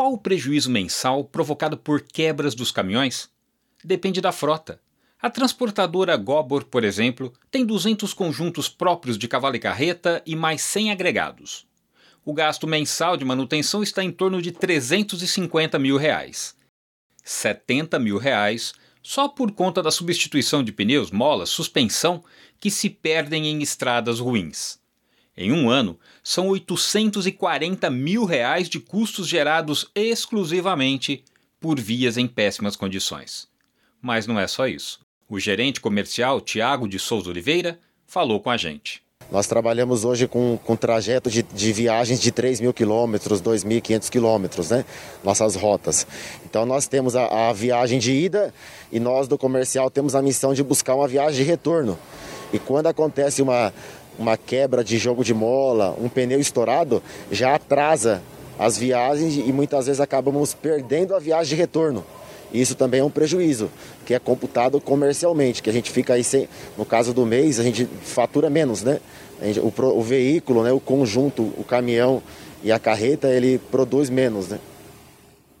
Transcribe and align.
qual 0.00 0.14
o 0.14 0.18
prejuízo 0.18 0.70
mensal 0.70 1.22
provocado 1.22 1.76
por 1.76 2.00
quebras 2.00 2.54
dos 2.54 2.72
caminhões? 2.72 3.28
Depende 3.84 4.18
da 4.18 4.32
frota. 4.32 4.80
A 5.20 5.28
transportadora 5.28 6.16
Gobor, 6.16 6.64
por 6.64 6.84
exemplo, 6.84 7.30
tem 7.50 7.66
200 7.66 8.14
conjuntos 8.14 8.66
próprios 8.66 9.18
de 9.18 9.28
cavalo 9.28 9.56
e 9.56 9.58
carreta 9.58 10.22
e 10.24 10.34
mais 10.34 10.62
100 10.62 10.92
agregados. 10.92 11.66
O 12.24 12.32
gasto 12.32 12.66
mensal 12.66 13.14
de 13.14 13.26
manutenção 13.26 13.82
está 13.82 14.02
em 14.02 14.10
torno 14.10 14.40
de 14.40 14.52
350 14.52 15.78
mil 15.78 15.98
reais. 15.98 16.56
70 17.22 17.98
mil 17.98 18.16
reais 18.16 18.72
só 19.02 19.28
por 19.28 19.52
conta 19.52 19.82
da 19.82 19.90
substituição 19.90 20.64
de 20.64 20.72
pneus, 20.72 21.10
molas, 21.10 21.50
suspensão 21.50 22.24
que 22.58 22.70
se 22.70 22.88
perdem 22.88 23.48
em 23.48 23.60
estradas 23.60 24.18
ruins. 24.18 24.79
Em 25.42 25.52
um 25.52 25.70
ano, 25.70 25.98
são 26.22 26.48
840 26.48 27.88
mil 27.88 28.26
reais 28.26 28.68
de 28.68 28.78
custos 28.78 29.26
gerados 29.26 29.90
exclusivamente 29.94 31.24
por 31.58 31.80
vias 31.80 32.18
em 32.18 32.26
péssimas 32.26 32.76
condições. 32.76 33.48
Mas 34.02 34.26
não 34.26 34.38
é 34.38 34.46
só 34.46 34.66
isso. 34.66 35.00
O 35.26 35.40
gerente 35.40 35.80
comercial 35.80 36.42
Tiago 36.42 36.86
de 36.86 36.98
Souza 36.98 37.30
Oliveira 37.30 37.80
falou 38.06 38.38
com 38.38 38.50
a 38.50 38.58
gente. 38.58 39.02
Nós 39.32 39.46
trabalhamos 39.46 40.04
hoje 40.04 40.28
com, 40.28 40.58
com 40.62 40.76
trajeto 40.76 41.30
de, 41.30 41.42
de 41.42 41.72
viagens 41.72 42.20
de 42.20 42.30
3 42.30 42.60
mil 42.60 42.74
quilômetros, 42.74 43.40
2.500 43.40 44.10
quilômetros, 44.10 44.68
né? 44.68 44.84
Nossas 45.24 45.54
rotas. 45.54 46.06
Então 46.44 46.66
nós 46.66 46.86
temos 46.86 47.16
a, 47.16 47.48
a 47.48 47.52
viagem 47.54 47.98
de 47.98 48.12
ida 48.12 48.52
e 48.92 49.00
nós 49.00 49.26
do 49.26 49.38
comercial 49.38 49.90
temos 49.90 50.14
a 50.14 50.20
missão 50.20 50.52
de 50.52 50.62
buscar 50.62 50.96
uma 50.96 51.08
viagem 51.08 51.42
de 51.42 51.50
retorno. 51.50 51.98
E 52.52 52.58
quando 52.58 52.88
acontece 52.88 53.40
uma, 53.40 53.72
uma 54.20 54.36
quebra 54.36 54.84
de 54.84 54.98
jogo 54.98 55.24
de 55.24 55.32
mola, 55.32 55.96
um 55.98 56.06
pneu 56.06 56.38
estourado, 56.38 57.02
já 57.32 57.54
atrasa 57.54 58.22
as 58.58 58.76
viagens 58.76 59.34
e 59.34 59.50
muitas 59.50 59.86
vezes 59.86 59.98
acabamos 59.98 60.52
perdendo 60.52 61.16
a 61.16 61.18
viagem 61.18 61.48
de 61.48 61.54
retorno. 61.54 62.04
Isso 62.52 62.74
também 62.74 63.00
é 63.00 63.04
um 63.04 63.10
prejuízo, 63.10 63.70
que 64.04 64.12
é 64.12 64.18
computado 64.18 64.78
comercialmente, 64.78 65.62
que 65.62 65.70
a 65.70 65.72
gente 65.72 65.90
fica 65.90 66.14
aí 66.14 66.22
sem, 66.22 66.46
no 66.76 66.84
caso 66.84 67.14
do 67.14 67.24
mês, 67.24 67.58
a 67.58 67.62
gente 67.62 67.86
fatura 68.02 68.50
menos, 68.50 68.82
né? 68.82 69.00
Gente, 69.42 69.60
o, 69.60 69.72
o, 69.78 70.02
veículo, 70.02 70.62
né, 70.62 70.70
o 70.70 70.80
conjunto, 70.80 71.42
o 71.56 71.64
caminhão 71.64 72.22
e 72.62 72.70
a 72.70 72.78
carreta, 72.78 73.28
ele 73.28 73.58
produz 73.70 74.10
menos, 74.10 74.48
né? 74.48 74.58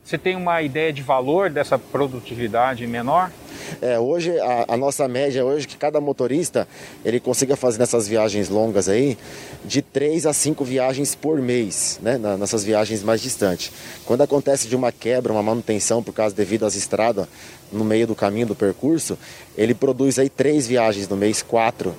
Você 0.04 0.18
tem 0.18 0.36
uma 0.36 0.60
ideia 0.60 0.92
de 0.92 1.00
valor 1.00 1.48
dessa 1.48 1.78
produtividade 1.78 2.86
menor? 2.86 3.30
É, 3.80 3.98
hoje 3.98 4.38
a, 4.38 4.66
a, 4.68 4.76
nossa 4.76 5.06
média 5.08 5.44
hoje 5.44 5.66
é 5.66 5.68
que 5.68 5.76
cada 5.76 6.00
motorista 6.00 6.66
ele 7.04 7.20
consiga 7.20 7.56
fazer 7.56 7.78
nessas 7.78 8.06
viagens 8.08 8.48
longas 8.48 8.88
aí 8.88 9.16
de 9.64 9.82
três 9.82 10.26
a 10.26 10.32
cinco 10.32 10.64
viagens 10.64 11.14
por 11.14 11.40
mês, 11.40 11.98
né, 12.02 12.18
nessas 12.38 12.64
viagens 12.64 13.02
mais 13.02 13.20
distantes. 13.20 13.72
Quando 14.04 14.22
acontece 14.22 14.68
de 14.68 14.76
uma 14.76 14.92
quebra, 14.92 15.32
uma 15.32 15.42
manutenção 15.42 16.02
por 16.02 16.12
causa 16.12 16.34
devido 16.34 16.64
às 16.64 16.74
estradas 16.74 17.26
no 17.72 17.84
meio 17.84 18.06
do 18.06 18.14
caminho 18.14 18.46
do 18.46 18.54
percurso, 18.54 19.16
ele 19.56 19.74
produz 19.74 20.18
aí 20.18 20.28
três 20.28 20.66
viagens 20.66 21.08
no 21.08 21.16
mês, 21.16 21.42
quatro 21.42 21.94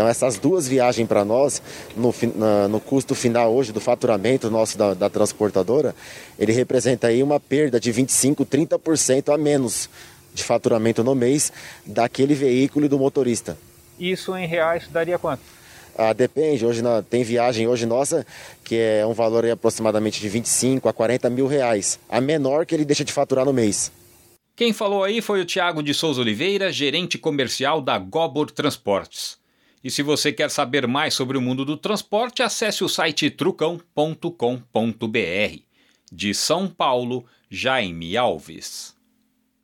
então 0.00 0.08
essas 0.08 0.38
duas 0.38 0.66
viagens 0.66 1.06
para 1.06 1.26
nós, 1.26 1.60
no, 1.94 2.14
no, 2.68 2.80
custo 2.80 3.14
final 3.14 3.52
hoje 3.52 3.70
do 3.70 3.80
faturamento 3.80 4.50
nosso 4.50 4.78
da, 4.78 4.94
da, 4.94 5.10
transportadora, 5.10 5.94
ele 6.38 6.52
representa 6.52 7.08
aí 7.08 7.22
uma 7.22 7.38
perda 7.38 7.78
de 7.78 7.92
25, 7.92 8.46
30% 8.46 9.34
a 9.34 9.36
menos 9.36 9.90
de 10.34 10.44
faturamento 10.44 11.02
no 11.02 11.14
mês 11.14 11.52
daquele 11.84 12.34
veículo 12.34 12.86
e 12.86 12.88
do 12.88 12.98
motorista. 12.98 13.56
Isso 13.98 14.36
em 14.36 14.46
reais 14.46 14.88
daria 14.88 15.18
quanto? 15.18 15.42
Ah, 15.96 16.12
depende, 16.12 16.64
hoje 16.64 16.82
tem 17.10 17.22
viagem 17.22 17.66
hoje 17.66 17.84
nossa 17.84 18.26
que 18.64 18.76
é 18.76 19.04
um 19.04 19.12
valor 19.12 19.44
aproximadamente 19.46 20.20
de 20.20 20.28
25 20.28 20.88
a 20.88 20.92
40 20.92 21.28
mil 21.28 21.46
reais, 21.46 21.98
a 22.08 22.20
menor 22.20 22.64
que 22.64 22.74
ele 22.74 22.84
deixa 22.84 23.04
de 23.04 23.12
faturar 23.12 23.44
no 23.44 23.52
mês. 23.52 23.92
Quem 24.56 24.72
falou 24.72 25.02
aí 25.02 25.20
foi 25.20 25.40
o 25.40 25.44
Tiago 25.44 25.82
de 25.82 25.92
Souza 25.92 26.20
Oliveira, 26.20 26.72
gerente 26.72 27.18
comercial 27.18 27.80
da 27.80 27.98
Gobor 27.98 28.50
Transportes. 28.50 29.38
E 29.82 29.90
se 29.90 30.02
você 30.02 30.32
quer 30.32 30.50
saber 30.50 30.86
mais 30.86 31.14
sobre 31.14 31.38
o 31.38 31.40
mundo 31.40 31.64
do 31.64 31.76
transporte, 31.76 32.42
acesse 32.42 32.84
o 32.84 32.88
site 32.88 33.30
trucão.com.br. 33.30 34.28
De 36.12 36.34
São 36.34 36.68
Paulo, 36.68 37.24
Jaime 37.48 38.16
Alves. 38.16 38.94